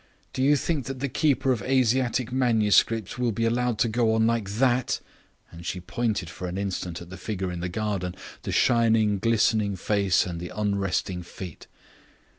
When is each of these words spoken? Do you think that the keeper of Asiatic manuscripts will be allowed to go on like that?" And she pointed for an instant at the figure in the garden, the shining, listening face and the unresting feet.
Do 0.33 0.41
you 0.41 0.55
think 0.55 0.85
that 0.87 0.97
the 0.99 1.07
keeper 1.07 1.51
of 1.51 1.61
Asiatic 1.61 2.31
manuscripts 2.31 3.19
will 3.19 3.31
be 3.31 3.45
allowed 3.45 3.77
to 3.77 3.87
go 3.87 4.15
on 4.15 4.25
like 4.25 4.49
that?" 4.53 4.99
And 5.51 5.63
she 5.63 5.79
pointed 5.79 6.27
for 6.27 6.47
an 6.47 6.57
instant 6.57 7.03
at 7.03 7.11
the 7.11 7.17
figure 7.17 7.51
in 7.51 7.59
the 7.59 7.69
garden, 7.69 8.15
the 8.41 8.51
shining, 8.51 9.19
listening 9.23 9.75
face 9.75 10.25
and 10.25 10.39
the 10.39 10.51
unresting 10.55 11.21
feet. 11.21 11.67